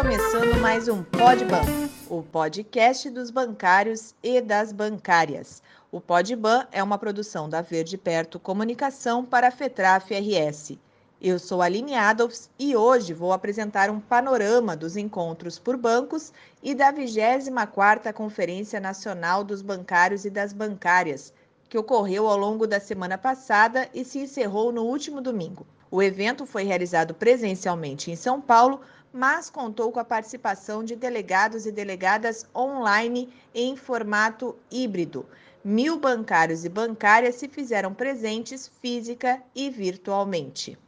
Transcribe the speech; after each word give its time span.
começando 0.00 0.60
mais 0.60 0.86
um 0.86 1.02
Podban, 1.02 1.64
o 2.08 2.22
podcast 2.22 3.10
dos 3.10 3.32
bancários 3.32 4.14
e 4.22 4.40
das 4.40 4.70
bancárias. 4.70 5.60
O 5.90 6.00
Podban 6.00 6.68
é 6.70 6.80
uma 6.80 6.96
produção 6.96 7.48
da 7.48 7.62
Verde 7.62 7.98
Perto 7.98 8.38
Comunicação 8.38 9.24
para 9.24 9.48
a 9.48 9.50
FETRAF 9.50 10.14
RS. 10.14 10.78
Eu 11.20 11.36
sou 11.40 11.60
Aline 11.60 11.96
Adolfs 11.96 12.48
e 12.56 12.76
hoje 12.76 13.12
vou 13.12 13.32
apresentar 13.32 13.90
um 13.90 13.98
panorama 13.98 14.76
dos 14.76 14.96
encontros 14.96 15.58
por 15.58 15.76
bancos 15.76 16.32
e 16.62 16.76
da 16.76 16.92
24ª 16.92 18.12
Conferência 18.12 18.78
Nacional 18.78 19.42
dos 19.42 19.62
Bancários 19.62 20.24
e 20.24 20.30
das 20.30 20.52
Bancárias, 20.52 21.32
que 21.68 21.76
ocorreu 21.76 22.28
ao 22.28 22.38
longo 22.38 22.68
da 22.68 22.78
semana 22.78 23.18
passada 23.18 23.88
e 23.92 24.04
se 24.04 24.20
encerrou 24.20 24.70
no 24.70 24.84
último 24.84 25.20
domingo. 25.20 25.66
O 25.90 26.02
evento 26.02 26.44
foi 26.44 26.64
realizado 26.64 27.14
presencialmente 27.14 28.10
em 28.10 28.16
São 28.16 28.40
Paulo, 28.42 28.80
mas 29.12 29.50
contou 29.50 29.90
com 29.90 30.00
a 30.00 30.04
participação 30.04 30.84
de 30.84 30.94
delegados 30.94 31.66
e 31.66 31.72
delegadas 31.72 32.46
online 32.54 33.28
em 33.54 33.76
formato 33.76 34.56
híbrido. 34.70 35.26
Mil 35.64 35.98
bancários 35.98 36.64
e 36.64 36.68
bancárias 36.68 37.34
se 37.34 37.48
fizeram 37.48 37.92
presentes 37.92 38.70
física 38.80 39.42
e 39.54 39.70
virtualmente. 39.70 40.78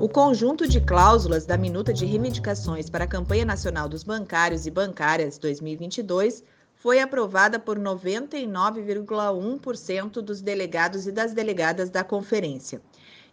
O 0.00 0.08
conjunto 0.08 0.66
de 0.66 0.80
cláusulas 0.80 1.46
da 1.46 1.58
minuta 1.58 1.92
de 1.92 2.06
reivindicações 2.06 2.88
para 2.88 3.04
a 3.04 3.06
Campanha 3.06 3.44
Nacional 3.44 3.86
dos 3.88 4.02
Bancários 4.02 4.66
e 4.66 4.70
Bancárias 4.70 5.36
2022 5.38 6.42
foi 6.74 7.00
aprovada 7.00 7.58
por 7.58 7.78
99,1% 7.78 10.22
dos 10.22 10.40
delegados 10.40 11.06
e 11.06 11.12
das 11.12 11.34
delegadas 11.34 11.90
da 11.90 12.02
conferência. 12.02 12.80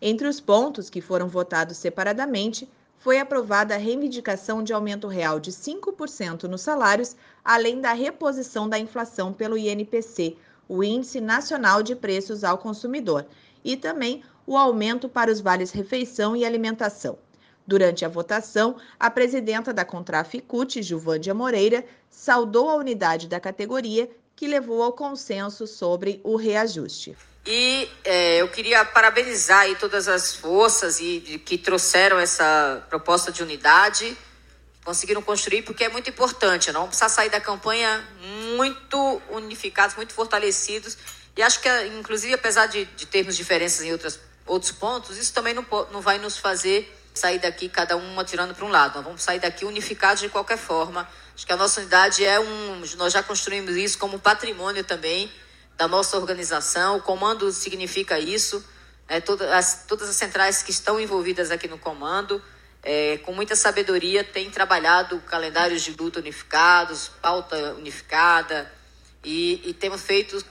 Entre 0.01 0.27
os 0.27 0.39
pontos 0.39 0.89
que 0.89 1.01
foram 1.01 1.27
votados 1.27 1.77
separadamente, 1.77 2.69
foi 2.99 3.19
aprovada 3.19 3.73
a 3.73 3.77
reivindicação 3.77 4.63
de 4.63 4.73
aumento 4.73 5.07
real 5.07 5.39
de 5.39 5.51
5% 5.51 6.43
nos 6.43 6.61
salários, 6.61 7.15
além 7.43 7.79
da 7.79 7.93
reposição 7.93 8.67
da 8.67 8.77
inflação 8.77 9.31
pelo 9.31 9.57
INPC, 9.57 10.35
o 10.67 10.83
Índice 10.83 11.21
Nacional 11.21 11.81
de 11.81 11.95
Preços 11.95 12.43
ao 12.43 12.57
Consumidor, 12.57 13.25
e 13.63 13.77
também 13.77 14.23
o 14.45 14.57
aumento 14.57 15.07
para 15.07 15.31
os 15.31 15.39
vales 15.39 15.71
refeição 15.71 16.35
e 16.35 16.45
alimentação. 16.45 17.17
Durante 17.65 18.05
a 18.05 18.09
votação, 18.09 18.77
a 18.99 19.09
presidenta 19.09 19.73
da 19.73 19.83
Contraficute, 19.83 20.81
Gilvândia 20.81 21.33
Moreira, 21.33 21.85
saudou 22.09 22.69
a 22.69 22.75
unidade 22.75 23.27
da 23.27 23.39
categoria, 23.39 24.09
que 24.35 24.47
levou 24.47 24.81
ao 24.83 24.93
consenso 24.93 25.67
sobre 25.67 26.21
o 26.23 26.35
reajuste. 26.35 27.15
E 27.49 27.89
é, 28.03 28.41
eu 28.41 28.49
queria 28.49 28.83
parabenizar 28.83 29.61
aí 29.61 29.75
todas 29.77 30.09
as 30.09 30.35
forças 30.35 30.99
e, 30.99 31.41
que 31.45 31.57
trouxeram 31.57 32.19
essa 32.19 32.85
proposta 32.89 33.31
de 33.31 33.41
unidade, 33.41 34.17
conseguiram 34.83 35.21
construir, 35.21 35.61
porque 35.61 35.85
é 35.85 35.89
muito 35.89 36.09
importante. 36.09 36.73
Não 36.73 36.81
vamos 36.81 36.97
precisar 36.97 37.07
sair 37.07 37.29
da 37.29 37.39
campanha 37.39 38.05
muito 38.57 39.21
unificados, 39.29 39.95
muito 39.95 40.13
fortalecidos. 40.13 40.97
E 41.37 41.41
acho 41.41 41.61
que, 41.61 41.69
inclusive, 41.97 42.33
apesar 42.33 42.65
de, 42.65 42.83
de 42.83 43.05
termos 43.05 43.37
diferenças 43.37 43.81
em 43.81 43.93
outras 43.93 44.19
outros 44.45 44.71
pontos, 44.71 45.17
isso 45.17 45.33
também 45.33 45.53
não, 45.53 45.65
não 45.91 46.01
vai 46.01 46.17
nos 46.17 46.37
fazer 46.37 46.93
sair 47.13 47.39
daqui 47.39 47.69
cada 47.69 47.95
um 47.95 48.19
atirando 48.19 48.53
para 48.55 48.65
um 48.65 48.69
lado. 48.69 48.95
Nós 48.95 49.03
vamos 49.05 49.21
sair 49.21 49.39
daqui 49.39 49.63
unificados 49.63 50.21
de 50.21 50.27
qualquer 50.27 50.57
forma. 50.57 51.07
Acho 51.33 51.45
que 51.45 51.53
a 51.53 51.57
nossa 51.57 51.79
unidade 51.79 52.25
é 52.25 52.39
um. 52.41 52.83
Nós 52.97 53.13
já 53.13 53.23
construímos 53.23 53.77
isso 53.77 53.97
como 53.97 54.19
patrimônio 54.19 54.83
também 54.83 55.31
da 55.77 55.87
nossa 55.87 56.17
organização. 56.17 56.97
O 56.97 57.01
comando 57.01 57.51
significa 57.51 58.19
isso. 58.19 58.63
É, 59.07 59.21
todas, 59.21 59.49
as, 59.51 59.85
todas 59.87 60.09
as 60.09 60.15
centrais 60.15 60.61
que 60.61 60.71
estão 60.71 60.99
envolvidas 60.99 61.51
aqui 61.51 61.67
no 61.67 61.77
comando, 61.77 62.41
é, 62.83 63.17
com 63.19 63.31
muita 63.31 63.55
sabedoria, 63.55 64.23
têm 64.23 64.49
trabalhado 64.49 65.19
calendários 65.21 65.81
de 65.81 65.91
luta 65.91 66.19
unificados, 66.19 67.09
pauta 67.21 67.73
unificada, 67.75 68.69
e, 69.23 69.61
e 69.69 69.73
temos 69.73 70.01
feito 70.01 70.43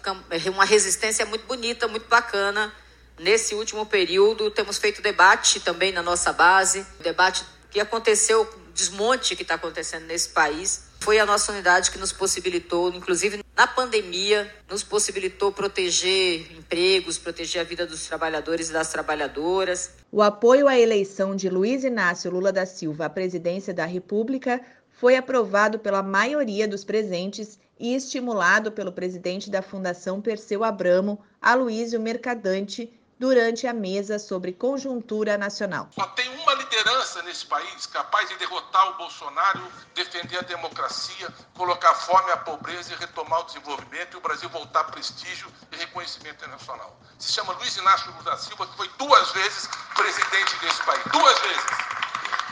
uma 0.53 0.65
resistência 0.65 1.27
muito 1.27 1.47
bonita, 1.47 1.87
muito 1.87 2.09
bacana 2.09 2.73
Nesse 3.19 3.55
último 3.55 3.87
período, 3.87 4.51
temos 4.51 4.77
feito 4.77 5.01
debate 5.01 5.59
também 5.61 5.91
na 5.91 6.03
nossa 6.03 6.35
base, 6.35 6.87
debate 7.01 7.45
que 7.71 7.81
aconteceu, 7.81 8.47
desmonte 8.75 9.35
que 9.35 9.41
está 9.41 9.55
acontecendo 9.55 10.05
nesse 10.05 10.29
país. 10.29 10.85
Foi 11.07 11.21
a 11.21 11.25
nossa 11.25 11.53
unidade 11.53 11.93
que 11.93 11.99
nos 12.01 12.11
possibilitou, 12.11 12.93
inclusive 12.93 13.41
na 13.57 13.65
pandemia, 13.65 14.53
nos 14.69 14.83
possibilitou 14.83 15.53
proteger 15.53 16.53
empregos, 16.59 17.17
proteger 17.17 17.61
a 17.61 17.65
vida 17.65 17.87
dos 17.87 18.05
trabalhadores 18.09 18.71
e 18.71 18.73
das 18.73 18.91
trabalhadoras. 18.91 19.93
O 20.11 20.21
apoio 20.21 20.67
à 20.67 20.77
eleição 20.77 21.37
de 21.37 21.49
Luiz 21.49 21.85
Inácio 21.85 22.29
Lula 22.29 22.53
da 22.53 22.67
Silva 22.67 23.05
à 23.05 23.09
presidência 23.09 23.73
da 23.73 23.85
República 23.85 24.61
foi 24.91 25.15
aprovado 25.15 25.79
pela 25.79 26.03
maioria 26.03 26.67
dos 26.67 26.83
presentes 26.83 27.57
e 27.79 27.95
estimulado 27.95 28.73
pelo 28.73 28.91
presidente 28.91 29.49
da 29.49 29.63
Fundação 29.63 30.21
Perseu 30.21 30.65
Abramo, 30.65 31.21
Aloísio 31.41 32.01
Mercadante, 32.01 32.93
durante 33.19 33.67
a 33.67 33.73
mesa 33.73 34.19
sobre 34.19 34.53
conjuntura 34.53 35.39
nacional. 35.39 35.89
Só 35.95 36.07
tem 36.09 36.29
uma 36.41 36.55
liderança 36.55 37.23
nesse 37.23 37.47
país 37.47 37.87
capaz 37.87 38.29
de 38.29 38.37
derrotar 38.37 38.91
o 38.91 38.95
Bolsonaro, 38.95 39.63
defender 39.95 40.39
a 40.39 40.43
democracia, 40.43 41.29
colocar 41.55 41.95
fome, 41.95 42.31
a 42.33 42.37
pobreza 42.37 42.93
e 42.93 42.97
retomar 42.97 43.41
o 43.41 43.45
desenvolvimento 43.45 44.15
e 44.15 44.17
o 44.19 44.21
Brasil 44.21 44.49
voltar 44.51 44.85
prestígio 44.85 45.51
e 45.73 45.77
reconhecimento 45.77 46.37
internacional. 46.37 46.99
Se 47.19 47.33
chama 47.33 47.55
Luiz 47.55 47.77
Inácio 47.77 48.11
Lula 48.11 48.23
da 48.25 48.37
Silva, 48.37 48.67
que 48.67 48.77
foi 48.77 48.91
duas 48.99 49.31
vezes 49.33 49.69
presidente 49.95 50.57
desse 50.61 50.83
país. 50.83 51.03
Duas 51.11 51.39
vezes. 51.41 51.65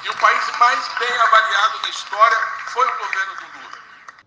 E 0.04 0.08
o 0.08 0.16
país 0.18 0.58
mais 0.58 0.88
bem 0.98 1.16
avaliado 1.18 1.78
da 1.80 1.88
história 1.88 2.38
foi 2.68 2.86
o 2.86 2.98
governo 2.98 3.36
do 3.36 3.43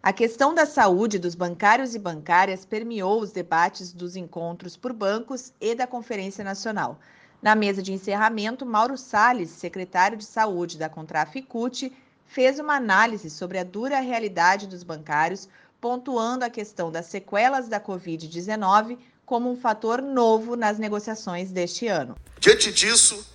a 0.02 0.14
questão 0.14 0.54
da 0.54 0.66
saúde 0.66 1.20
dos 1.20 1.36
bancários 1.36 1.96
e 1.96 2.00
bancárias 2.00 2.64
permeou 2.64 3.20
os 3.20 3.32
debates 3.32 3.92
dos 3.92 4.16
encontros 4.16 4.78
por 4.78 4.94
bancos 4.94 5.52
e 5.60 5.76
da 5.76 5.88
Conferência 5.88 6.44
Nacional. 6.44 7.00
Na 7.42 7.56
mesa 7.56 7.82
de 7.82 7.92
encerramento, 7.92 8.66
Mauro 8.66 8.98
Salles, 8.98 9.50
secretário 9.50 10.18
de 10.18 10.24
Saúde 10.26 10.78
da 10.78 10.88
Contraficute, 10.88 11.92
fez 12.26 12.60
uma 12.60 12.76
análise 12.76 13.30
sobre 13.30 13.58
a 13.58 13.64
dura 13.64 14.00
realidade 14.00 14.68
dos 14.68 14.84
bancários, 14.84 15.48
pontuando 15.80 16.46
a 16.46 16.50
questão 16.50 16.92
das 16.92 17.08
sequelas 17.08 17.68
da 17.68 17.80
Covid-19 17.80 18.98
como 19.26 19.52
um 19.52 19.58
fator 19.58 20.02
novo 20.02 20.56
nas 20.56 20.80
negociações 20.80 21.52
deste 21.52 21.88
ano. 21.88 22.16
Diante 22.40 22.72
disso, 22.72 23.26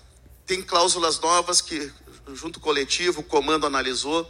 tem 0.46 0.62
cláusulas 0.62 1.20
novas 1.20 1.60
que, 1.60 1.92
junto 2.32 2.58
coletivo, 2.60 3.20
o 3.20 3.24
comando 3.24 3.66
analisou 3.66 4.28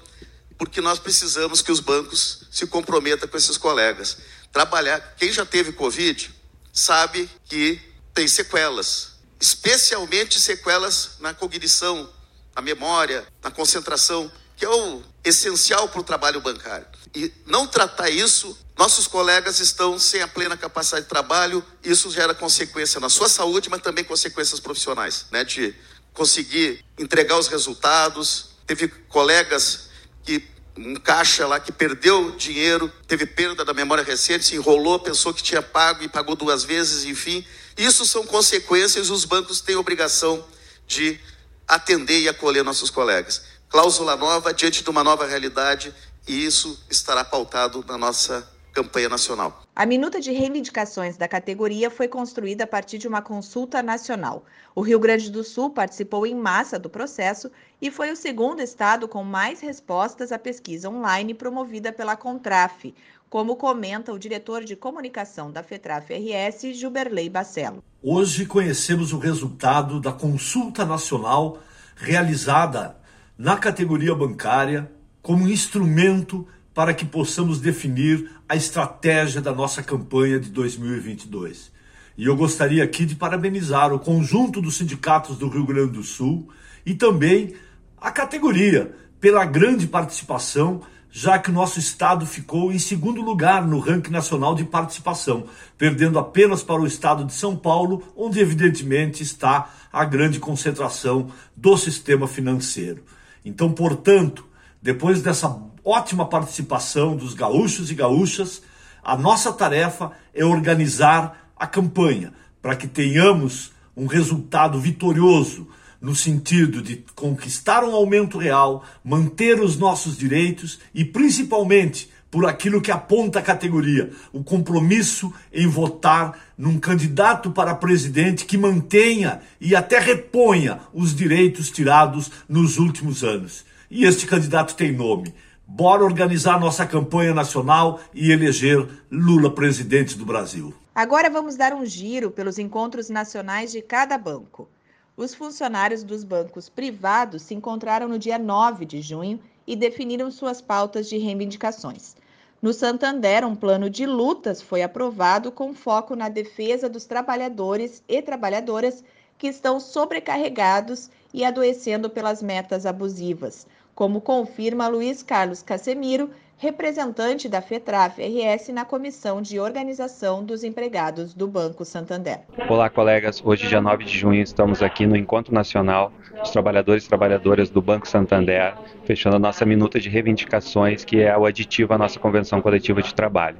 porque 0.62 0.80
nós 0.80 1.00
precisamos 1.00 1.60
que 1.60 1.72
os 1.72 1.80
bancos 1.80 2.44
se 2.48 2.68
comprometam 2.68 3.28
com 3.28 3.36
esses 3.36 3.58
colegas. 3.58 4.18
Trabalhar, 4.52 5.16
quem 5.16 5.32
já 5.32 5.44
teve 5.44 5.72
Covid 5.72 6.32
sabe 6.72 7.28
que 7.46 7.80
tem 8.14 8.28
sequelas, 8.28 9.14
especialmente 9.40 10.38
sequelas 10.38 11.16
na 11.18 11.34
cognição, 11.34 12.08
na 12.54 12.62
memória, 12.62 13.26
na 13.42 13.50
concentração, 13.50 14.30
que 14.56 14.64
é 14.64 14.68
o 14.68 15.02
essencial 15.24 15.88
para 15.88 16.00
o 16.00 16.04
trabalho 16.04 16.40
bancário. 16.40 16.86
E 17.12 17.32
não 17.44 17.66
tratar 17.66 18.10
isso, 18.10 18.56
nossos 18.78 19.08
colegas 19.08 19.58
estão 19.58 19.98
sem 19.98 20.22
a 20.22 20.28
plena 20.28 20.56
capacidade 20.56 21.06
de 21.06 21.08
trabalho, 21.08 21.66
isso 21.82 22.08
gera 22.08 22.36
consequência 22.36 23.00
na 23.00 23.08
sua 23.08 23.28
saúde, 23.28 23.68
mas 23.68 23.82
também 23.82 24.04
consequências 24.04 24.60
profissionais, 24.60 25.26
né? 25.32 25.42
De 25.42 25.74
conseguir 26.12 26.84
entregar 26.96 27.36
os 27.36 27.48
resultados. 27.48 28.50
Teve 28.64 28.86
colegas 28.86 29.90
que 30.24 30.42
um 30.76 30.94
caixa 30.94 31.46
lá 31.46 31.60
que 31.60 31.70
perdeu 31.70 32.30
dinheiro, 32.32 32.90
teve 33.06 33.26
perda 33.26 33.64
da 33.64 33.74
memória 33.74 34.02
recente, 34.02 34.44
se 34.44 34.56
enrolou, 34.56 34.98
pensou 34.98 35.34
que 35.34 35.42
tinha 35.42 35.60
pago 35.60 36.02
e 36.02 36.08
pagou 36.08 36.34
duas 36.34 36.64
vezes, 36.64 37.04
enfim. 37.04 37.44
Isso 37.76 38.06
são 38.06 38.26
consequências 38.26 39.08
e 39.08 39.12
os 39.12 39.24
bancos 39.24 39.60
têm 39.60 39.76
obrigação 39.76 40.44
de 40.86 41.20
atender 41.68 42.20
e 42.20 42.28
acolher 42.28 42.62
nossos 42.62 42.90
colegas. 42.90 43.42
Cláusula 43.68 44.16
nova 44.16 44.52
diante 44.52 44.82
de 44.82 44.90
uma 44.90 45.04
nova 45.04 45.26
realidade 45.26 45.94
e 46.26 46.44
isso 46.44 46.78
estará 46.90 47.24
pautado 47.24 47.84
na 47.86 47.98
nossa 47.98 48.48
campanha 48.72 49.08
nacional. 49.08 49.62
A 49.76 49.84
minuta 49.84 50.20
de 50.20 50.32
reivindicações 50.32 51.16
da 51.16 51.28
categoria 51.28 51.90
foi 51.90 52.08
construída 52.08 52.64
a 52.64 52.66
partir 52.66 52.98
de 52.98 53.06
uma 53.06 53.20
consulta 53.20 53.82
nacional. 53.82 54.44
O 54.74 54.80
Rio 54.80 54.98
Grande 54.98 55.30
do 55.30 55.44
Sul 55.44 55.70
participou 55.70 56.26
em 56.26 56.34
massa 56.34 56.78
do 56.78 56.88
processo 56.88 57.50
e 57.80 57.90
foi 57.90 58.10
o 58.10 58.16
segundo 58.16 58.60
estado 58.60 59.06
com 59.06 59.22
mais 59.22 59.60
respostas 59.60 60.32
à 60.32 60.38
pesquisa 60.38 60.88
online 60.88 61.34
promovida 61.34 61.92
pela 61.92 62.16
Contraf, 62.16 62.94
como 63.28 63.56
comenta 63.56 64.12
o 64.12 64.18
diretor 64.18 64.64
de 64.64 64.76
comunicação 64.76 65.50
da 65.50 65.62
FETRAF 65.62 66.12
RS, 66.12 66.74
Gilberley 66.74 67.30
Bacelo. 67.30 67.82
Hoje 68.02 68.46
conhecemos 68.46 69.12
o 69.12 69.18
resultado 69.18 70.00
da 70.00 70.12
consulta 70.12 70.84
nacional 70.84 71.58
realizada 71.96 72.96
na 73.38 73.56
categoria 73.56 74.14
bancária 74.14 74.90
como 75.22 75.48
instrumento 75.48 76.46
para 76.74 76.94
que 76.94 77.04
possamos 77.04 77.60
definir 77.60 78.30
a 78.52 78.54
estratégia 78.54 79.40
da 79.40 79.50
nossa 79.50 79.82
campanha 79.82 80.38
de 80.38 80.50
2022. 80.50 81.72
E 82.18 82.26
eu 82.26 82.36
gostaria 82.36 82.84
aqui 82.84 83.06
de 83.06 83.16
parabenizar 83.16 83.94
o 83.94 83.98
conjunto 83.98 84.60
dos 84.60 84.76
sindicatos 84.76 85.38
do 85.38 85.48
Rio 85.48 85.64
Grande 85.64 85.92
do 85.92 86.02
Sul 86.02 86.50
e 86.84 86.92
também 86.92 87.54
a 87.98 88.10
categoria 88.10 88.94
pela 89.18 89.46
grande 89.46 89.86
participação, 89.86 90.82
já 91.10 91.38
que 91.38 91.48
o 91.48 91.52
nosso 91.54 91.78
estado 91.78 92.26
ficou 92.26 92.70
em 92.70 92.78
segundo 92.78 93.22
lugar 93.22 93.66
no 93.66 93.78
ranking 93.78 94.10
nacional 94.10 94.54
de 94.54 94.64
participação, 94.64 95.46
perdendo 95.78 96.18
apenas 96.18 96.62
para 96.62 96.82
o 96.82 96.86
estado 96.86 97.24
de 97.24 97.32
São 97.32 97.56
Paulo, 97.56 98.02
onde 98.14 98.38
evidentemente 98.38 99.22
está 99.22 99.70
a 99.90 100.04
grande 100.04 100.38
concentração 100.38 101.30
do 101.56 101.74
sistema 101.78 102.28
financeiro. 102.28 103.02
Então, 103.46 103.72
portanto, 103.72 104.44
depois 104.82 105.22
dessa 105.22 105.71
ótima 105.84 106.26
participação 106.26 107.16
dos 107.16 107.34
gaúchos 107.34 107.90
e 107.90 107.94
gaúchas, 107.94 108.62
a 109.02 109.16
nossa 109.16 109.52
tarefa 109.52 110.12
é 110.34 110.44
organizar 110.44 111.50
a 111.56 111.66
campanha 111.66 112.32
para 112.60 112.76
que 112.76 112.86
tenhamos 112.86 113.72
um 113.96 114.06
resultado 114.06 114.80
vitorioso 114.80 115.68
no 116.00 116.14
sentido 116.14 116.82
de 116.82 117.04
conquistar 117.14 117.84
um 117.84 117.94
aumento 117.94 118.36
real, 118.36 118.84
manter 119.04 119.60
os 119.60 119.76
nossos 119.76 120.16
direitos 120.16 120.80
e 120.92 121.04
principalmente 121.04 122.10
por 122.28 122.46
aquilo 122.46 122.80
que 122.80 122.90
aponta 122.90 123.40
a 123.40 123.42
categoria, 123.42 124.10
o 124.32 124.42
compromisso 124.42 125.32
em 125.52 125.66
votar 125.66 126.36
num 126.56 126.78
candidato 126.78 127.50
para 127.50 127.74
presidente 127.74 128.46
que 128.46 128.56
mantenha 128.56 129.40
e 129.60 129.76
até 129.76 129.98
reponha 129.98 130.80
os 130.94 131.14
direitos 131.14 131.70
tirados 131.70 132.30
nos 132.48 132.78
últimos 132.78 133.22
anos. 133.22 133.66
E 133.90 134.06
este 134.06 134.26
candidato 134.26 134.74
tem 134.74 134.90
nome. 134.90 135.34
Bora 135.66 136.04
organizar 136.04 136.60
nossa 136.60 136.84
campanha 136.84 137.32
nacional 137.32 138.00
e 138.12 138.30
eleger 138.30 138.88
Lula 139.10 139.54
presidente 139.54 140.18
do 140.18 140.26
Brasil. 140.26 140.74
Agora 140.94 141.30
vamos 141.30 141.56
dar 141.56 141.72
um 141.72 141.86
giro 141.86 142.30
pelos 142.30 142.58
encontros 142.58 143.08
nacionais 143.08 143.72
de 143.72 143.80
cada 143.80 144.18
banco. 144.18 144.68
Os 145.16 145.34
funcionários 145.34 146.02
dos 146.02 146.24
bancos 146.24 146.68
privados 146.68 147.42
se 147.42 147.54
encontraram 147.54 148.08
no 148.08 148.18
dia 148.18 148.38
9 148.38 148.84
de 148.84 149.00
junho 149.00 149.40
e 149.66 149.76
definiram 149.76 150.30
suas 150.30 150.60
pautas 150.60 151.08
de 151.08 151.16
reivindicações. 151.16 152.16
No 152.60 152.72
Santander, 152.72 153.44
um 153.44 153.54
plano 153.54 153.88
de 153.88 154.04
lutas 154.04 154.60
foi 154.60 154.82
aprovado 154.82 155.50
com 155.50 155.74
foco 155.74 156.14
na 156.14 156.28
defesa 156.28 156.88
dos 156.88 157.06
trabalhadores 157.06 158.02
e 158.08 158.20
trabalhadoras 158.20 159.02
que 159.38 159.48
estão 159.48 159.80
sobrecarregados 159.80 161.10
e 161.34 161.44
adoecendo 161.44 162.08
pelas 162.08 162.42
metas 162.42 162.86
abusivas, 162.86 163.66
como 163.94 164.20
confirma 164.20 164.88
Luiz 164.88 165.22
Carlos 165.22 165.62
Casemiro, 165.62 166.30
representante 166.62 167.48
da 167.48 167.60
FETRAF-RS 167.60 168.68
na 168.68 168.84
Comissão 168.84 169.42
de 169.42 169.58
Organização 169.58 170.44
dos 170.44 170.62
Empregados 170.62 171.34
do 171.34 171.48
Banco 171.48 171.84
Santander. 171.84 172.38
Olá, 172.68 172.88
colegas. 172.88 173.42
Hoje, 173.44 173.66
dia 173.66 173.80
9 173.80 174.04
de 174.04 174.16
junho, 174.16 174.40
estamos 174.40 174.80
aqui 174.80 175.04
no 175.04 175.16
Encontro 175.16 175.52
Nacional 175.52 176.12
dos 176.38 176.50
Trabalhadores 176.50 177.04
e 177.04 177.08
Trabalhadoras 177.08 177.68
do 177.68 177.82
Banco 177.82 178.06
Santander, 178.06 178.74
fechando 179.04 179.36
a 179.36 179.38
nossa 179.40 179.66
minuta 179.66 179.98
de 179.98 180.08
reivindicações, 180.08 181.04
que 181.04 181.20
é 181.20 181.36
o 181.36 181.44
aditivo 181.44 181.94
à 181.94 181.98
nossa 181.98 182.20
Convenção 182.20 182.62
Coletiva 182.62 183.02
de 183.02 183.12
Trabalho. 183.12 183.56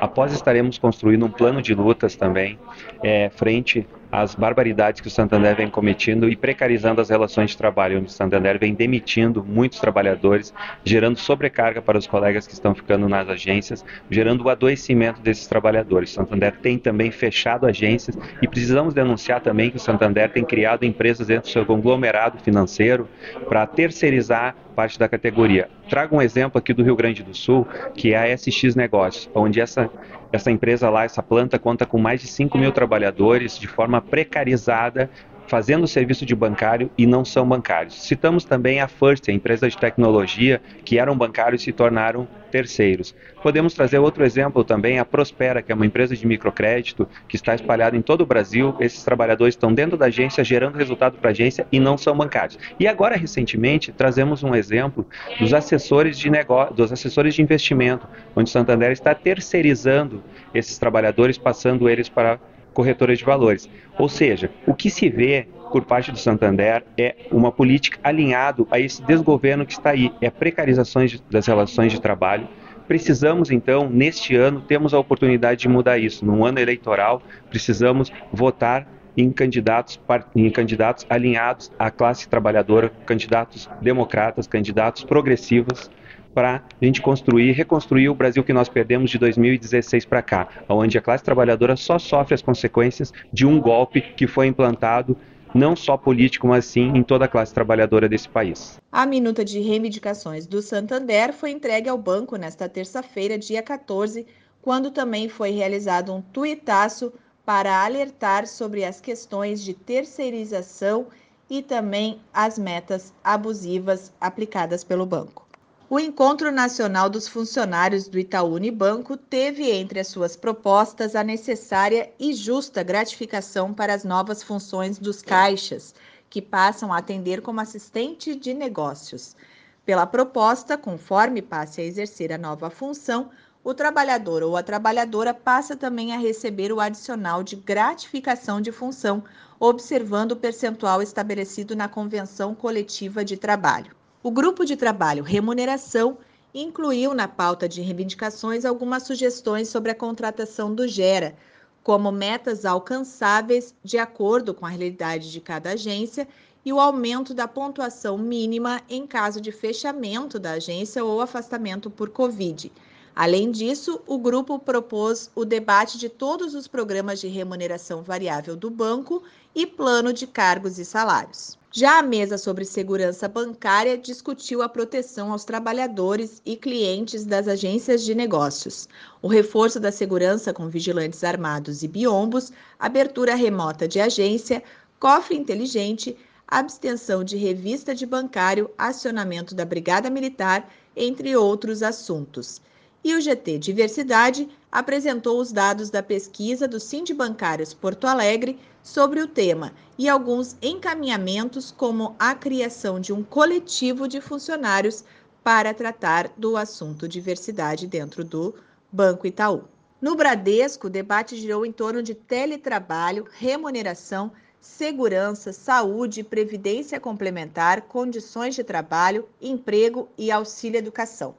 Após 0.00 0.32
estaremos 0.32 0.78
construindo 0.78 1.26
um 1.26 1.30
plano 1.30 1.60
de 1.60 1.74
lutas 1.74 2.16
também, 2.16 2.58
é, 3.02 3.28
frente 3.28 3.86
as 4.16 4.34
barbaridades 4.34 5.02
que 5.02 5.08
o 5.08 5.10
Santander 5.10 5.54
vem 5.54 5.68
cometendo 5.68 6.26
e 6.26 6.34
precarizando 6.34 7.02
as 7.02 7.10
relações 7.10 7.50
de 7.50 7.58
trabalho, 7.58 7.98
onde 7.98 8.06
o 8.06 8.10
Santander 8.10 8.58
vem 8.58 8.72
demitindo 8.72 9.44
muitos 9.44 9.78
trabalhadores, 9.78 10.54
gerando 10.82 11.18
sobrecarga 11.18 11.82
para 11.82 11.98
os 11.98 12.06
colegas 12.06 12.46
que 12.46 12.54
estão 12.54 12.74
ficando 12.74 13.10
nas 13.10 13.28
agências, 13.28 13.84
gerando 14.10 14.42
o 14.42 14.48
adoecimento 14.48 15.20
desses 15.20 15.46
trabalhadores. 15.46 16.12
O 16.12 16.14
Santander 16.14 16.56
tem 16.62 16.78
também 16.78 17.10
fechado 17.10 17.66
agências 17.66 18.16
e 18.40 18.48
precisamos 18.48 18.94
denunciar 18.94 19.42
também 19.42 19.70
que 19.70 19.76
o 19.76 19.80
Santander 19.80 20.30
tem 20.30 20.42
criado 20.42 20.86
empresas 20.86 21.26
dentro 21.26 21.50
do 21.50 21.52
seu 21.52 21.66
conglomerado 21.66 22.38
financeiro 22.38 23.06
para 23.50 23.66
terceirizar 23.66 24.56
parte 24.74 24.98
da 24.98 25.08
categoria. 25.08 25.68
Trago 25.90 26.16
um 26.16 26.22
exemplo 26.22 26.58
aqui 26.58 26.72
do 26.72 26.82
Rio 26.82 26.96
Grande 26.96 27.22
do 27.22 27.34
Sul, 27.34 27.66
que 27.94 28.14
é 28.14 28.32
a 28.32 28.36
SX 28.36 28.74
Negócios, 28.74 29.30
onde 29.34 29.60
essa 29.60 29.90
essa 30.36 30.50
empresa 30.50 30.88
lá, 30.88 31.04
essa 31.04 31.22
planta, 31.22 31.58
conta 31.58 31.84
com 31.84 31.98
mais 31.98 32.20
de 32.20 32.28
5 32.28 32.56
mil 32.56 32.72
trabalhadores 32.72 33.58
de 33.58 33.66
forma 33.66 34.00
precarizada, 34.00 35.10
fazendo 35.46 35.86
serviço 35.86 36.26
de 36.26 36.34
bancário 36.34 36.90
e 36.96 37.06
não 37.06 37.24
são 37.24 37.48
bancários. 37.48 38.02
Citamos 38.02 38.44
também 38.44 38.80
a 38.80 38.88
First, 38.88 39.28
a 39.28 39.32
empresa 39.32 39.68
de 39.68 39.76
tecnologia, 39.76 40.60
que 40.84 40.98
eram 40.98 41.16
bancários 41.16 41.62
e 41.62 41.64
se 41.66 41.72
tornaram 41.72 42.26
terceiros. 42.50 43.14
Podemos 43.42 43.74
trazer 43.74 43.98
outro 43.98 44.24
exemplo 44.24 44.64
também, 44.64 44.98
a 44.98 45.04
Prospera, 45.04 45.62
que 45.62 45.70
é 45.70 45.74
uma 45.74 45.86
empresa 45.86 46.16
de 46.16 46.26
microcrédito 46.26 47.08
que 47.28 47.36
está 47.36 47.54
espalhada 47.54 47.96
em 47.96 48.02
todo 48.02 48.22
o 48.22 48.26
Brasil. 48.26 48.74
Esses 48.80 49.04
trabalhadores 49.04 49.54
estão 49.54 49.72
dentro 49.72 49.96
da 49.96 50.06
agência, 50.06 50.42
gerando 50.42 50.78
resultado 50.78 51.18
para 51.18 51.30
a 51.30 51.32
agência 51.32 51.66
e 51.70 51.78
não 51.78 51.98
são 51.98 52.16
bancários. 52.16 52.58
E 52.78 52.86
agora, 52.86 53.16
recentemente, 53.16 53.92
trazemos 53.92 54.42
um 54.42 54.54
exemplo 54.54 55.06
dos 55.38 55.52
assessores 55.52 56.18
de 56.18 56.30
negócio, 56.30 56.74
dos 56.74 56.92
assessores 56.92 57.34
de 57.34 57.42
investimento, 57.42 58.08
onde 58.34 58.50
Santander 58.50 58.90
está 58.90 59.14
terceirizando 59.14 60.22
esses 60.54 60.78
trabalhadores, 60.78 61.36
passando 61.36 61.88
eles 61.88 62.08
para 62.08 62.38
corretoras 62.76 63.18
de 63.18 63.24
valores. 63.24 63.70
Ou 63.98 64.06
seja, 64.06 64.50
o 64.66 64.74
que 64.74 64.90
se 64.90 65.08
vê 65.08 65.48
por 65.72 65.82
parte 65.86 66.12
do 66.12 66.18
Santander 66.18 66.84
é 66.98 67.16
uma 67.32 67.50
política 67.50 67.98
alinhado 68.04 68.68
a 68.70 68.78
esse 68.78 69.02
desgoverno 69.02 69.64
que 69.64 69.72
está 69.72 69.90
aí, 69.90 70.12
é 70.20 70.26
a 70.26 70.30
precarização 70.30 71.02
das 71.30 71.46
relações 71.46 71.90
de 71.90 72.00
trabalho. 72.00 72.46
Precisamos 72.86 73.50
então, 73.50 73.88
neste 73.88 74.36
ano, 74.36 74.60
temos 74.60 74.92
a 74.92 74.98
oportunidade 74.98 75.62
de 75.62 75.68
mudar 75.68 75.96
isso. 75.98 76.24
Num 76.24 76.44
ano 76.44 76.60
eleitoral, 76.60 77.22
precisamos 77.48 78.12
votar 78.30 78.86
em 79.16 79.32
candidatos, 79.32 79.98
em 80.34 80.50
candidatos 80.50 81.06
alinhados 81.08 81.72
à 81.78 81.90
classe 81.90 82.28
trabalhadora, 82.28 82.92
candidatos 83.06 83.70
democratas, 83.80 84.46
candidatos 84.46 85.02
progressivos, 85.02 85.90
para 86.36 86.62
a 86.82 86.84
gente 86.84 87.00
construir, 87.00 87.52
reconstruir 87.52 88.10
o 88.10 88.14
Brasil 88.14 88.44
que 88.44 88.52
nós 88.52 88.68
perdemos 88.68 89.10
de 89.10 89.16
2016 89.16 90.04
para 90.04 90.20
cá, 90.20 90.46
onde 90.68 90.98
a 90.98 91.00
classe 91.00 91.24
trabalhadora 91.24 91.76
só 91.76 91.98
sofre 91.98 92.34
as 92.34 92.42
consequências 92.42 93.10
de 93.32 93.46
um 93.46 93.58
golpe 93.58 94.02
que 94.02 94.26
foi 94.26 94.46
implantado 94.46 95.16
não 95.54 95.74
só 95.74 95.96
político, 95.96 96.46
mas 96.46 96.66
sim 96.66 96.92
em 96.94 97.02
toda 97.02 97.24
a 97.24 97.28
classe 97.28 97.54
trabalhadora 97.54 98.06
desse 98.06 98.28
país. 98.28 98.78
A 98.92 99.06
minuta 99.06 99.42
de 99.42 99.60
reivindicações 99.60 100.46
do 100.46 100.60
Santander 100.60 101.32
foi 101.32 101.52
entregue 101.52 101.88
ao 101.88 101.96
banco 101.96 102.36
nesta 102.36 102.68
terça-feira, 102.68 103.38
dia 103.38 103.62
14, 103.62 104.26
quando 104.60 104.90
também 104.90 105.30
foi 105.30 105.52
realizado 105.52 106.12
um 106.12 106.20
tuitaço 106.20 107.14
para 107.46 107.82
alertar 107.82 108.46
sobre 108.46 108.84
as 108.84 109.00
questões 109.00 109.64
de 109.64 109.72
terceirização 109.72 111.06
e 111.48 111.62
também 111.62 112.20
as 112.34 112.58
metas 112.58 113.14
abusivas 113.24 114.12
aplicadas 114.20 114.84
pelo 114.84 115.06
banco. 115.06 115.45
O 115.88 116.00
Encontro 116.00 116.50
Nacional 116.50 117.08
dos 117.08 117.28
Funcionários 117.28 118.08
do 118.08 118.18
Itaú 118.18 118.54
Unibanco 118.54 119.16
teve 119.16 119.70
entre 119.70 120.00
as 120.00 120.08
suas 120.08 120.34
propostas 120.34 121.14
a 121.14 121.22
necessária 121.22 122.12
e 122.18 122.34
justa 122.34 122.82
gratificação 122.82 123.72
para 123.72 123.94
as 123.94 124.02
novas 124.02 124.42
funções 124.42 124.98
dos 124.98 125.22
caixas, 125.22 125.94
que 126.28 126.42
passam 126.42 126.92
a 126.92 126.98
atender 126.98 127.40
como 127.40 127.60
assistente 127.60 128.34
de 128.34 128.52
negócios. 128.52 129.36
Pela 129.84 130.04
proposta, 130.08 130.76
conforme 130.76 131.40
passe 131.40 131.80
a 131.80 131.84
exercer 131.84 132.32
a 132.32 132.38
nova 132.38 132.68
função, 132.68 133.30
o 133.62 133.72
trabalhador 133.72 134.42
ou 134.42 134.56
a 134.56 134.64
trabalhadora 134.64 135.32
passa 135.32 135.76
também 135.76 136.12
a 136.12 136.18
receber 136.18 136.72
o 136.72 136.80
adicional 136.80 137.44
de 137.44 137.54
gratificação 137.54 138.60
de 138.60 138.72
função, 138.72 139.22
observando 139.60 140.32
o 140.32 140.36
percentual 140.36 141.00
estabelecido 141.00 141.76
na 141.76 141.86
Convenção 141.86 142.56
Coletiva 142.56 143.24
de 143.24 143.36
Trabalho. 143.36 143.94
O 144.26 144.30
grupo 144.32 144.64
de 144.64 144.74
trabalho 144.74 145.22
Remuneração 145.22 146.18
incluiu 146.52 147.14
na 147.14 147.28
pauta 147.28 147.68
de 147.68 147.80
reivindicações 147.80 148.64
algumas 148.64 149.04
sugestões 149.04 149.68
sobre 149.68 149.92
a 149.92 149.94
contratação 149.94 150.74
do 150.74 150.88
GERA, 150.88 151.36
como 151.80 152.10
metas 152.10 152.64
alcançáveis 152.64 153.72
de 153.84 153.98
acordo 153.98 154.52
com 154.52 154.66
a 154.66 154.68
realidade 154.68 155.30
de 155.30 155.40
cada 155.40 155.74
agência 155.74 156.26
e 156.64 156.72
o 156.72 156.80
aumento 156.80 157.32
da 157.32 157.46
pontuação 157.46 158.18
mínima 158.18 158.82
em 158.88 159.06
caso 159.06 159.40
de 159.40 159.52
fechamento 159.52 160.40
da 160.40 160.54
agência 160.54 161.04
ou 161.04 161.20
afastamento 161.20 161.88
por 161.88 162.10
Covid. 162.10 162.72
Além 163.16 163.50
disso, 163.50 163.98
o 164.06 164.18
grupo 164.18 164.58
propôs 164.58 165.30
o 165.34 165.42
debate 165.42 165.96
de 165.96 166.06
todos 166.06 166.54
os 166.54 166.68
programas 166.68 167.18
de 167.18 167.28
remuneração 167.28 168.02
variável 168.02 168.54
do 168.54 168.68
banco 168.68 169.22
e 169.54 169.66
plano 169.66 170.12
de 170.12 170.26
cargos 170.26 170.78
e 170.78 170.84
salários. 170.84 171.56
Já 171.72 171.98
a 171.98 172.02
mesa 172.02 172.36
sobre 172.36 172.66
segurança 172.66 173.26
bancária 173.26 173.96
discutiu 173.96 174.60
a 174.60 174.68
proteção 174.68 175.32
aos 175.32 175.46
trabalhadores 175.46 176.42
e 176.44 176.56
clientes 176.56 177.24
das 177.24 177.48
agências 177.48 178.04
de 178.04 178.14
negócios, 178.14 178.86
o 179.22 179.28
reforço 179.28 179.80
da 179.80 179.90
segurança 179.90 180.52
com 180.52 180.68
vigilantes 180.68 181.24
armados 181.24 181.82
e 181.82 181.88
biombos, 181.88 182.52
abertura 182.78 183.34
remota 183.34 183.88
de 183.88 183.98
agência, 183.98 184.62
cofre 185.00 185.38
inteligente, 185.38 186.14
abstenção 186.46 187.24
de 187.24 187.38
revista 187.38 187.94
de 187.94 188.04
bancário, 188.04 188.70
acionamento 188.76 189.54
da 189.54 189.64
Brigada 189.64 190.10
Militar, 190.10 190.70
entre 190.94 191.34
outros 191.34 191.82
assuntos. 191.82 192.60
E 193.04 193.14
o 193.14 193.20
GT 193.20 193.58
Diversidade 193.58 194.48
apresentou 194.70 195.40
os 195.40 195.52
dados 195.52 195.90
da 195.90 196.02
pesquisa 196.02 196.66
do 196.66 196.78
Bancários 197.14 197.72
Porto 197.72 198.06
Alegre 198.06 198.58
sobre 198.82 199.20
o 199.20 199.28
tema 199.28 199.72
e 199.98 200.08
alguns 200.08 200.56
encaminhamentos, 200.60 201.70
como 201.70 202.14
a 202.18 202.34
criação 202.34 203.00
de 203.00 203.12
um 203.12 203.22
coletivo 203.22 204.06
de 204.06 204.20
funcionários 204.20 205.04
para 205.42 205.72
tratar 205.72 206.32
do 206.36 206.56
assunto 206.56 207.08
diversidade 207.08 207.86
dentro 207.86 208.24
do 208.24 208.54
Banco 208.92 209.26
Itaú. 209.26 209.64
No 210.00 210.14
Bradesco, 210.14 210.88
o 210.88 210.90
debate 210.90 211.36
girou 211.36 211.64
em 211.64 211.72
torno 211.72 212.02
de 212.02 212.14
teletrabalho, 212.14 213.26
remuneração, 213.32 214.30
segurança, 214.60 215.52
saúde, 215.52 216.22
previdência 216.22 217.00
complementar, 217.00 217.82
condições 217.82 218.54
de 218.54 218.64
trabalho, 218.64 219.28
emprego 219.40 220.08
e 220.18 220.30
auxílio 220.30 220.78
educação. 220.78 221.34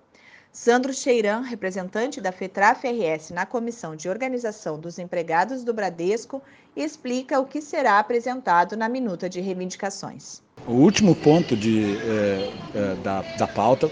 Sandro 0.51 0.93
Cheiran, 0.93 1.41
representante 1.41 2.19
da 2.19 2.31
FETRAF-RS 2.31 3.31
na 3.31 3.45
Comissão 3.45 3.95
de 3.95 4.09
Organização 4.09 4.79
dos 4.79 4.97
Empregados 4.97 5.63
do 5.63 5.73
Bradesco, 5.73 6.41
explica 6.75 7.39
o 7.39 7.45
que 7.45 7.61
será 7.61 7.99
apresentado 7.99 8.75
na 8.75 8.89
minuta 8.89 9.29
de 9.29 9.39
reivindicações. 9.39 10.41
O 10.67 10.73
último 10.73 11.15
ponto 11.15 11.55
de, 11.55 11.97
eh, 11.97 12.53
eh, 12.75 12.95
da, 13.03 13.21
da 13.37 13.47
pauta 13.47 13.89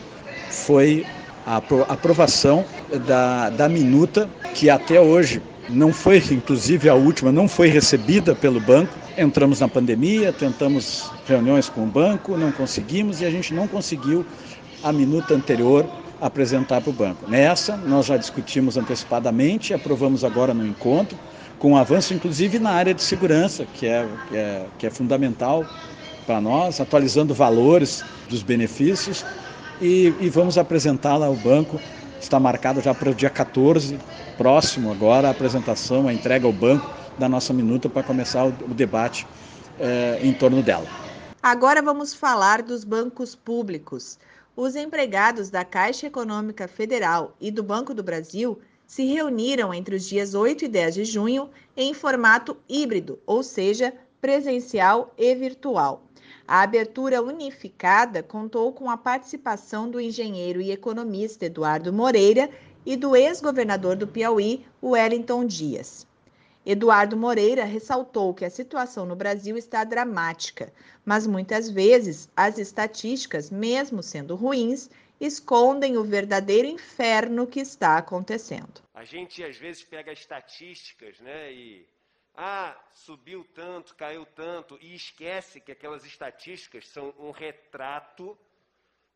foi 0.50 1.06
a 1.46 1.58
aprovação 1.58 2.66
da, 3.06 3.50
da 3.52 3.70
minuta, 3.70 4.28
que 4.56 4.70
até 4.70 5.00
hoje 5.00 5.42
não 5.70 5.94
foi, 5.94 6.18
inclusive 6.32 6.90
a 6.90 6.96
última, 6.96 7.32
não 7.32 7.48
foi 7.48 7.68
recebida 7.68 8.36
pelo 8.36 8.60
banco. 8.60 8.94
Entramos 9.18 9.60
na 9.60 9.68
pandemia, 9.68 10.34
tentamos 10.34 11.12
reuniões 11.28 11.70
com 11.70 11.84
o 11.84 11.88
banco, 11.88 12.36
não 12.36 12.52
conseguimos 12.52 13.22
e 13.22 13.26
a 13.26 13.30
gente 13.30 13.54
não 13.54 13.68
conseguiu 13.68 14.26
a 14.84 14.92
minuta 14.92 15.34
anterior 15.34 15.86
apresentar 16.22 16.82
para 16.82 16.90
o 16.90 16.94
banco. 16.94 17.30
Nessa, 17.30 17.76
nós 17.78 18.06
já 18.06 18.18
discutimos 18.18 18.78
antecipadamente, 18.78 19.74
aprovamos 19.74 20.24
agora 20.24 20.54
no 20.54 20.66
encontro, 20.66 21.18
com 21.60 21.72
um 21.72 21.78
avanço 21.78 22.14
inclusive 22.14 22.60
na 22.60 22.72
área 22.72 22.94
de 22.94 23.02
segurança, 23.02 23.66
que 23.74 23.88
é, 23.88 24.08
que 24.30 24.38
é, 24.38 24.66
que 24.78 24.88
é 24.88 24.90
fundamental 24.90 25.66
para 26.26 26.42
nós, 26.42 26.80
atualizando 26.82 27.34
valores 27.34 28.04
dos 28.30 28.42
benefícios 28.42 29.26
e, 29.82 30.14
e 30.20 30.30
vamos 30.30 30.58
apresentá-la 30.58 31.28
ao 31.28 31.36
banco. 31.36 31.80
Está 32.20 32.40
marcado 32.40 32.82
já 32.82 32.94
para 32.94 33.10
o 33.10 33.14
dia 33.14 33.30
14, 33.30 34.00
próximo 34.38 34.92
agora, 34.92 35.28
a 35.28 35.32
apresentação, 35.32 36.08
a 36.08 36.14
entrega 36.14 36.48
ao 36.48 36.54
banco 36.54 36.90
da 37.18 37.30
nossa 37.30 37.54
minuta 37.54 37.88
para 37.88 38.04
começar 38.04 38.46
o, 38.46 38.50
o 38.50 38.74
debate 38.74 39.28
eh, 39.80 40.20
em 40.24 40.34
torno 40.34 40.64
dela. 40.64 40.86
Agora 41.42 41.82
vamos 41.82 42.14
falar 42.14 42.62
dos 42.64 42.84
bancos 42.84 43.36
públicos. 43.36 44.18
Os 44.58 44.74
empregados 44.78 45.50
da 45.50 45.66
Caixa 45.66 46.08
Econômica 46.08 46.66
Federal 46.66 47.36
e 47.42 47.52
do 47.52 47.62
Banco 47.62 47.94
do 47.94 48.02
Brasil 48.02 48.58
se 48.88 49.04
reuniram 49.04 49.74
entre 49.74 49.98
os 49.98 50.08
dias 50.08 50.34
8 50.34 50.64
e 50.64 50.68
10 50.70 50.96
de 50.96 51.04
junho 51.04 51.50
em 51.76 51.94
formato 51.94 52.56
híbrido, 52.70 53.20
ou 53.26 53.44
seja, 53.44 53.94
presencial 54.22 55.14
e 55.18 55.36
virtual. 55.36 56.04
A 56.48 56.62
abertura 56.62 57.22
unificada 57.22 58.24
contou 58.24 58.72
com 58.72 58.90
a 58.90 58.96
participação 58.96 59.90
do 59.90 60.00
engenheiro 60.00 60.62
e 60.62 60.72
economista 60.72 61.48
Eduardo 61.48 61.92
Moreira 61.92 62.50
e 62.86 62.96
do 62.96 63.14
ex-governador 63.14 63.98
do 63.98 64.08
Piauí, 64.08 64.66
Wellington 64.82 65.46
Dias. 65.46 66.08
Eduardo 66.66 67.16
Moreira 67.16 67.64
ressaltou 67.64 68.34
que 68.34 68.44
a 68.44 68.50
situação 68.50 69.06
no 69.06 69.16
Brasil 69.16 69.56
está 69.56 69.84
dramática, 69.84 70.74
mas 71.06 71.28
muitas 71.28 71.70
vezes 71.70 72.28
as 72.36 72.58
estatísticas, 72.58 73.52
mesmo 73.52 74.02
sendo 74.02 74.36
ruins, 74.36 74.90
escondem 75.22 75.98
o 75.98 76.04
verdadeiro 76.04 76.68
inferno 76.68 77.46
que 77.46 77.60
está 77.60 77.98
acontecendo. 77.98 78.82
A 78.94 79.04
gente 79.04 79.44
às 79.44 79.58
vezes 79.58 79.84
pega 79.84 80.12
estatísticas, 80.12 81.20
né, 81.20 81.54
e 81.54 81.88
ah, 82.36 82.76
subiu 82.92 83.46
tanto, 83.54 83.96
caiu 83.96 84.26
tanto, 84.26 84.78
e 84.82 84.96
esquece 84.96 85.62
que 85.62 85.72
aquelas 85.72 86.04
estatísticas 86.04 86.88
são 86.88 87.14
um 87.20 87.32
retrato 87.32 88.38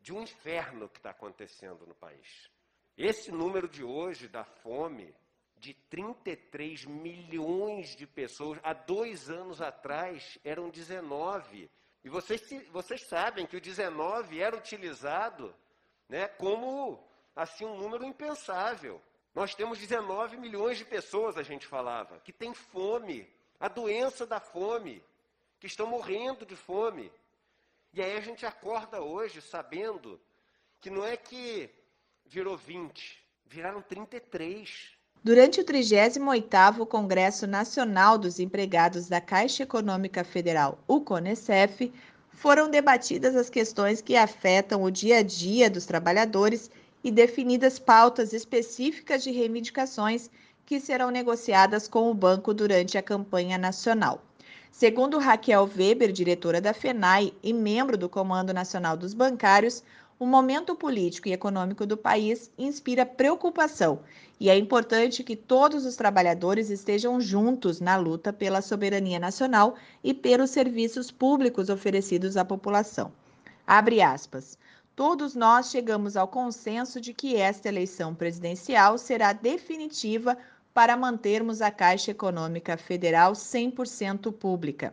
de 0.00 0.12
um 0.12 0.22
inferno 0.22 0.88
que 0.88 0.98
está 0.98 1.10
acontecendo 1.10 1.86
no 1.86 1.94
país. 1.94 2.48
Esse 2.96 3.30
número 3.30 3.68
de 3.68 3.84
hoje 3.84 4.28
da 4.28 4.44
fome, 4.44 5.14
de 5.60 5.74
33 5.90 6.86
milhões 6.86 7.94
de 7.94 8.06
pessoas, 8.06 8.58
há 8.62 8.72
dois 8.72 9.28
anos 9.28 9.60
atrás 9.60 10.38
eram 10.42 10.70
19. 10.70 11.70
E 12.02 12.08
vocês, 12.08 12.42
vocês 12.70 13.06
sabem 13.06 13.46
que 13.46 13.56
o 13.56 13.60
19 13.60 14.40
era 14.40 14.56
utilizado 14.56 15.54
né, 16.08 16.26
como 16.26 17.04
assim 17.36 17.66
um 17.66 17.76
número 17.76 18.04
impensável. 18.04 19.00
Nós 19.34 19.54
temos 19.54 19.78
19 19.78 20.38
milhões 20.38 20.78
de 20.78 20.84
pessoas, 20.84 21.36
a 21.36 21.42
gente 21.42 21.66
falava, 21.66 22.18
que 22.20 22.32
têm 22.32 22.54
fome, 22.54 23.28
a 23.60 23.68
doença 23.68 24.26
da 24.26 24.40
fome, 24.40 25.04
que 25.60 25.66
estão 25.66 25.86
morrendo 25.86 26.46
de 26.46 26.56
fome. 26.56 27.12
E 27.92 28.02
aí 28.02 28.16
a 28.16 28.20
gente 28.20 28.46
acorda 28.46 29.02
hoje 29.02 29.42
sabendo 29.42 30.18
que 30.80 30.88
não 30.88 31.04
é 31.04 31.16
que 31.16 31.70
virou 32.24 32.56
20, 32.56 33.22
viraram 33.44 33.82
33. 33.82 34.98
Durante 35.22 35.60
o 35.60 35.64
38º 35.64 36.86
Congresso 36.86 37.46
Nacional 37.46 38.16
dos 38.16 38.40
Empregados 38.40 39.06
da 39.06 39.20
Caixa 39.20 39.64
Econômica 39.64 40.24
Federal, 40.24 40.78
o 40.88 41.02
CONECEF, 41.02 41.92
foram 42.30 42.70
debatidas 42.70 43.36
as 43.36 43.50
questões 43.50 44.00
que 44.00 44.16
afetam 44.16 44.82
o 44.82 44.90
dia 44.90 45.18
a 45.18 45.22
dia 45.22 45.68
dos 45.68 45.84
trabalhadores 45.84 46.70
e 47.04 47.10
definidas 47.10 47.78
pautas 47.78 48.32
específicas 48.32 49.22
de 49.22 49.30
reivindicações 49.30 50.30
que 50.64 50.80
serão 50.80 51.10
negociadas 51.10 51.86
com 51.86 52.10
o 52.10 52.14
banco 52.14 52.54
durante 52.54 52.96
a 52.96 53.02
campanha 53.02 53.58
nacional. 53.58 54.22
Segundo 54.72 55.18
Raquel 55.18 55.68
Weber, 55.76 56.12
diretora 56.12 56.62
da 56.62 56.72
FENAI 56.72 57.34
e 57.42 57.52
membro 57.52 57.98
do 57.98 58.08
Comando 58.08 58.54
Nacional 58.54 58.96
dos 58.96 59.12
Bancários, 59.12 59.82
o 60.20 60.26
momento 60.26 60.76
político 60.76 61.28
e 61.28 61.32
econômico 61.32 61.86
do 61.86 61.96
país 61.96 62.52
inspira 62.58 63.06
preocupação 63.06 64.00
e 64.38 64.50
é 64.50 64.56
importante 64.56 65.24
que 65.24 65.34
todos 65.34 65.86
os 65.86 65.96
trabalhadores 65.96 66.68
estejam 66.68 67.18
juntos 67.18 67.80
na 67.80 67.96
luta 67.96 68.30
pela 68.30 68.60
soberania 68.60 69.18
nacional 69.18 69.76
e 70.04 70.12
pelos 70.12 70.50
serviços 70.50 71.10
públicos 71.10 71.70
oferecidos 71.70 72.36
à 72.36 72.44
população. 72.44 73.10
Abre 73.66 74.02
aspas. 74.02 74.58
Todos 74.94 75.34
nós 75.34 75.70
chegamos 75.70 76.18
ao 76.18 76.28
consenso 76.28 77.00
de 77.00 77.14
que 77.14 77.36
esta 77.36 77.68
eleição 77.68 78.14
presidencial 78.14 78.98
será 78.98 79.32
definitiva 79.32 80.36
para 80.74 80.98
mantermos 80.98 81.62
a 81.62 81.70
Caixa 81.70 82.10
Econômica 82.10 82.76
Federal 82.76 83.32
100% 83.32 84.30
pública. 84.34 84.92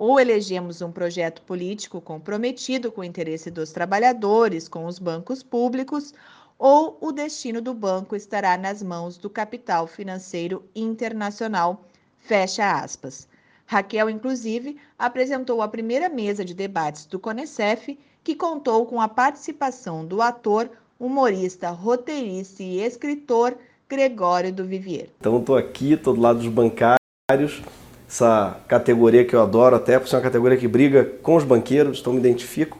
Ou 0.00 0.18
elegemos 0.18 0.80
um 0.80 0.90
projeto 0.90 1.42
político 1.42 2.00
comprometido 2.00 2.90
com 2.90 3.02
o 3.02 3.04
interesse 3.04 3.50
dos 3.50 3.70
trabalhadores, 3.70 4.66
com 4.66 4.86
os 4.86 4.98
bancos 4.98 5.42
públicos, 5.42 6.14
ou 6.58 6.96
o 7.02 7.12
destino 7.12 7.60
do 7.60 7.74
banco 7.74 8.16
estará 8.16 8.56
nas 8.56 8.82
mãos 8.82 9.18
do 9.18 9.28
capital 9.28 9.86
financeiro 9.86 10.64
internacional. 10.74 11.84
Fecha 12.18 12.80
aspas. 12.80 13.28
Raquel, 13.66 14.08
inclusive, 14.08 14.78
apresentou 14.98 15.60
a 15.60 15.68
primeira 15.68 16.08
mesa 16.08 16.46
de 16.46 16.54
debates 16.54 17.04
do 17.04 17.18
CONECEF 17.18 17.98
que 18.24 18.34
contou 18.34 18.86
com 18.86 19.02
a 19.02 19.06
participação 19.06 20.06
do 20.06 20.22
ator, 20.22 20.70
humorista, 20.98 21.68
roteirista 21.68 22.62
e 22.62 22.80
escritor 22.80 23.54
Gregório 23.86 24.50
do 24.50 24.64
Vivier. 24.64 25.10
Então 25.20 25.38
estou 25.40 25.58
aqui, 25.58 25.92
estou 25.92 26.14
do 26.14 26.22
lado 26.22 26.38
dos 26.38 26.48
bancários, 26.48 27.60
essa 28.10 28.56
categoria 28.66 29.24
que 29.24 29.34
eu 29.34 29.40
adoro, 29.40 29.76
até 29.76 29.96
por 29.96 30.08
ser 30.08 30.16
uma 30.16 30.22
categoria 30.22 30.58
que 30.58 30.66
briga 30.66 31.08
com 31.22 31.36
os 31.36 31.44
banqueiros, 31.44 32.00
então 32.00 32.12
me 32.12 32.18
identifico 32.18 32.76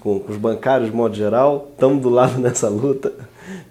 com, 0.00 0.20
com 0.20 0.30
os 0.30 0.36
bancários 0.36 0.90
de 0.90 0.94
modo 0.94 1.16
geral, 1.16 1.70
estamos 1.72 2.02
do 2.02 2.10
lado 2.10 2.36
nessa 2.38 2.68
luta, 2.68 3.10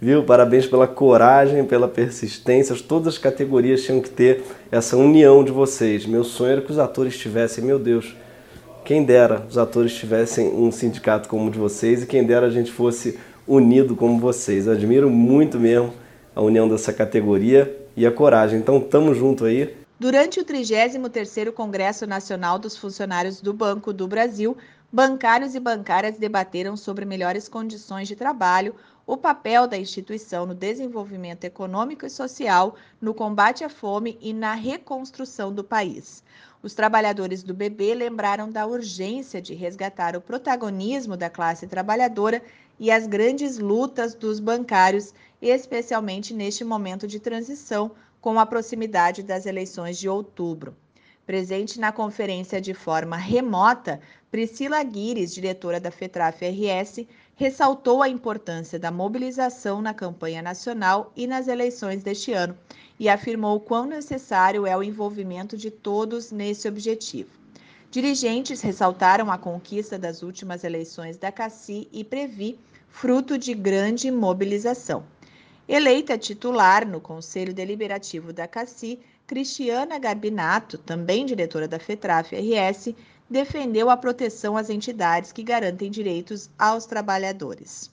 viu? 0.01 0.23
Parabéns 0.23 0.65
pela 0.65 0.87
coragem, 0.87 1.63
pela 1.63 1.87
persistência, 1.87 2.75
todas 2.75 3.09
as 3.09 3.17
categorias 3.19 3.83
tinham 3.83 4.01
que 4.01 4.09
ter 4.09 4.43
essa 4.71 4.97
união 4.97 5.43
de 5.43 5.51
vocês. 5.51 6.07
Meu 6.07 6.23
sonho 6.23 6.53
era 6.53 6.61
que 6.61 6.71
os 6.71 6.79
atores 6.79 7.15
tivessem, 7.19 7.63
meu 7.63 7.77
Deus, 7.77 8.15
quem 8.83 9.03
dera 9.03 9.45
os 9.47 9.59
atores 9.59 9.93
tivessem 9.93 10.47
um 10.47 10.71
sindicato 10.71 11.29
como 11.29 11.49
o 11.49 11.51
de 11.51 11.59
vocês 11.59 12.01
e 12.01 12.07
quem 12.07 12.23
dera 12.23 12.47
a 12.47 12.51
gente 12.51 12.71
fosse 12.71 13.19
unido 13.47 13.95
como 13.95 14.19
vocês. 14.19 14.65
Eu 14.65 14.73
admiro 14.73 15.07
muito 15.07 15.59
mesmo 15.59 15.93
a 16.35 16.41
união 16.41 16.67
dessa 16.67 16.91
categoria 16.91 17.77
e 17.95 18.07
a 18.07 18.11
coragem. 18.11 18.57
Então, 18.57 18.79
tamo 18.79 19.13
junto 19.13 19.45
aí. 19.45 19.84
Durante 19.97 20.41
o 20.41 20.45
33º 20.45 21.53
Congresso 21.53 22.05
Nacional 22.05 22.59
dos 22.59 22.75
Funcionários 22.75 23.39
do 23.39 23.53
Banco 23.53 23.93
do 23.93 24.05
Brasil, 24.05 24.57
bancários 24.91 25.55
e 25.55 25.59
bancárias 25.59 26.17
debateram 26.17 26.75
sobre 26.75 27.05
melhores 27.05 27.47
condições 27.47 28.05
de 28.05 28.13
trabalho, 28.13 28.75
o 29.07 29.15
papel 29.15 29.65
da 29.65 29.77
instituição 29.77 30.45
no 30.45 30.53
desenvolvimento 30.53 31.45
econômico 31.45 32.05
e 32.05 32.09
social, 32.09 32.75
no 32.99 33.13
combate 33.13 33.63
à 33.63 33.69
fome 33.69 34.17
e 34.19 34.33
na 34.33 34.53
reconstrução 34.53 35.53
do 35.53 35.63
país. 35.63 36.21
Os 36.61 36.73
trabalhadores 36.73 37.41
do 37.41 37.53
BB 37.53 37.95
lembraram 37.95 38.49
da 38.49 38.65
urgência 38.65 39.41
de 39.41 39.53
resgatar 39.53 40.13
o 40.17 40.21
protagonismo 40.21 41.15
da 41.15 41.29
classe 41.29 41.67
trabalhadora 41.67 42.43
e 42.77 42.91
as 42.91 43.07
grandes 43.07 43.59
lutas 43.59 44.13
dos 44.13 44.41
bancários, 44.41 45.13
especialmente 45.41 46.33
neste 46.33 46.65
momento 46.65 47.07
de 47.07 47.17
transição 47.17 47.91
com 48.25 48.39
a 48.39 48.45
proximidade 48.47 49.21
das 49.21 49.45
eleições 49.45 49.99
de 49.99 50.09
outubro. 50.09 50.75
Presente 51.27 51.79
na 51.79 51.91
conferência 51.91 52.59
de 52.59 52.73
forma 52.73 53.15
remota, 53.15 54.01
Priscila 54.31 54.81
Guires, 54.81 55.31
diretora 55.31 55.79
da 55.79 55.91
FETRAF 55.91 56.43
RS, 56.43 57.05
ressaltou 57.35 58.01
a 58.01 58.09
importância 58.09 58.79
da 58.79 58.89
mobilização 58.89 59.79
na 59.79 59.93
campanha 59.93 60.41
nacional 60.41 61.13
e 61.15 61.27
nas 61.27 61.47
eleições 61.47 62.01
deste 62.01 62.33
ano 62.33 62.57
e 62.99 63.07
afirmou 63.07 63.59
quão 63.59 63.85
necessário 63.85 64.65
é 64.65 64.75
o 64.75 64.81
envolvimento 64.81 65.55
de 65.55 65.69
todos 65.69 66.31
nesse 66.31 66.67
objetivo. 66.67 67.29
Dirigentes 67.91 68.59
ressaltaram 68.59 69.29
a 69.29 69.37
conquista 69.37 69.99
das 69.99 70.23
últimas 70.23 70.63
eleições 70.63 71.15
da 71.15 71.31
CACI 71.31 71.87
e 71.93 72.03
Previ, 72.03 72.57
fruto 72.89 73.37
de 73.37 73.53
grande 73.53 74.09
mobilização. 74.09 75.03
Eleita 75.67 76.15
titular 76.15 76.87
no 76.87 77.01
Conselho 77.01 77.51
Deliberativo 77.51 78.31
da 78.31 78.47
CACI, 78.47 78.99
Cristiana 79.25 79.97
Garbinato, 79.97 80.77
também 80.77 81.25
diretora 81.25 81.67
da 81.67 81.79
FETRAF 81.79 82.35
RS, 82.35 82.93
defendeu 83.27 83.89
a 83.89 83.97
proteção 83.97 84.55
às 84.55 84.69
entidades 84.69 85.31
que 85.31 85.41
garantem 85.41 85.89
direitos 85.89 86.51
aos 86.59 86.85
trabalhadores. 86.85 87.91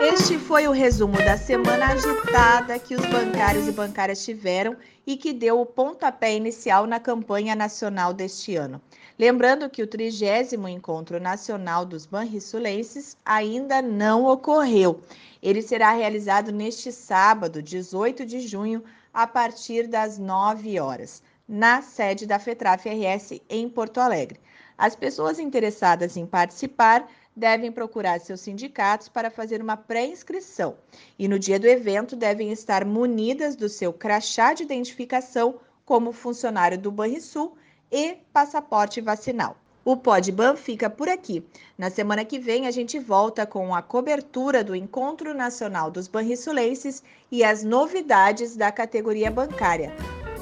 Este 0.00 0.38
foi 0.38 0.66
o 0.66 0.72
resumo 0.72 1.18
da 1.18 1.36
semana 1.36 1.88
agitada 1.88 2.78
que 2.78 2.94
os 2.94 3.04
bancários 3.06 3.68
e 3.68 3.72
bancárias 3.72 4.24
tiveram 4.24 4.74
e 5.06 5.16
que 5.16 5.34
deu 5.34 5.60
o 5.60 5.66
pontapé 5.66 6.34
inicial 6.34 6.86
na 6.86 6.98
campanha 6.98 7.54
nacional 7.54 8.14
deste 8.14 8.56
ano. 8.56 8.80
Lembrando 9.20 9.68
que 9.68 9.82
o 9.82 9.86
trigésimo 9.86 10.66
Encontro 10.66 11.20
Nacional 11.20 11.84
dos 11.84 12.06
Banrisulenses 12.06 13.18
ainda 13.22 13.82
não 13.82 14.24
ocorreu. 14.24 15.02
Ele 15.42 15.60
será 15.60 15.92
realizado 15.92 16.50
neste 16.50 16.90
sábado, 16.90 17.62
18 17.62 18.24
de 18.24 18.40
junho, 18.40 18.82
a 19.12 19.26
partir 19.26 19.86
das 19.86 20.16
9 20.16 20.80
horas, 20.80 21.22
na 21.46 21.82
sede 21.82 22.24
da 22.24 22.38
FETRAF 22.38 22.88
RS 22.88 23.42
em 23.50 23.68
Porto 23.68 23.98
Alegre. 24.00 24.40
As 24.78 24.96
pessoas 24.96 25.38
interessadas 25.38 26.16
em 26.16 26.24
participar 26.24 27.06
devem 27.36 27.70
procurar 27.70 28.20
seus 28.20 28.40
sindicatos 28.40 29.10
para 29.10 29.30
fazer 29.30 29.60
uma 29.60 29.76
pré-inscrição 29.76 30.78
e 31.18 31.28
no 31.28 31.38
dia 31.38 31.60
do 31.60 31.66
evento 31.66 32.16
devem 32.16 32.52
estar 32.52 32.86
munidas 32.86 33.54
do 33.54 33.68
seu 33.68 33.92
crachá 33.92 34.54
de 34.54 34.62
identificação 34.62 35.60
como 35.84 36.10
funcionário 36.10 36.78
do 36.78 36.90
Banrisul 36.90 37.54
e 37.90 38.18
passaporte 38.32 39.00
vacinal. 39.00 39.56
O 39.84 39.96
Podban 39.96 40.56
fica 40.56 40.90
por 40.90 41.08
aqui. 41.08 41.44
Na 41.76 41.90
semana 41.90 42.24
que 42.24 42.38
vem 42.38 42.66
a 42.66 42.70
gente 42.70 42.98
volta 42.98 43.46
com 43.46 43.74
a 43.74 43.80
cobertura 43.80 44.62
do 44.62 44.76
Encontro 44.76 45.34
Nacional 45.34 45.90
dos 45.90 46.06
Banrisulenses 46.06 47.02
e 47.30 47.42
as 47.42 47.64
novidades 47.64 48.56
da 48.56 48.70
categoria 48.70 49.30
bancária. 49.30 49.92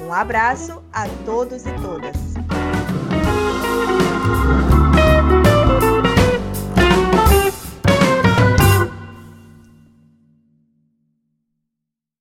Um 0.01 0.13
abraço 0.13 0.83
a 0.91 1.07
todos 1.25 1.65
e 1.65 1.73
todas. 1.81 2.28